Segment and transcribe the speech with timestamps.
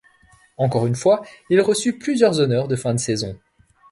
[0.57, 3.37] Encore une fois, il reçut plusieurs honneurs de fin de saison.